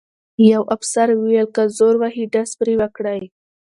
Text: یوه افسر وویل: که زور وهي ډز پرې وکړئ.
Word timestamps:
یوه 0.51 0.65
افسر 0.75 1.07
وویل: 1.13 1.47
که 1.55 1.63
زور 1.77 1.95
وهي 2.01 2.25
ډز 2.33 2.51
پرې 2.59 2.73
وکړئ. 2.81 3.21